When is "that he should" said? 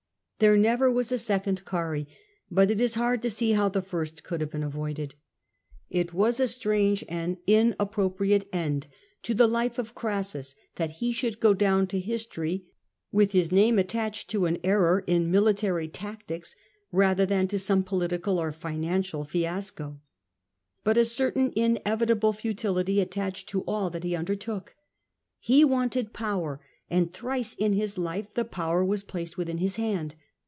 10.77-11.39